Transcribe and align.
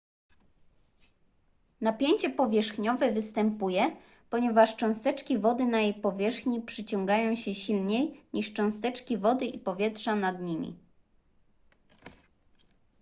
napięcie 1.81 2.29
powierzchniowe 2.29 3.11
występuje 3.11 3.95
ponieważ 4.29 4.75
cząsteczki 4.75 5.37
wody 5.37 5.65
na 5.65 5.79
jej 5.81 5.93
powierzchni 5.93 6.61
przyciągają 6.61 7.35
się 7.35 7.53
silniej 7.53 8.21
niż 8.33 8.53
cząsteczki 8.53 9.17
wody 9.17 9.45
i 9.45 9.59
powietrza 9.59 10.15
nad 10.15 10.41
nimi 10.41 10.75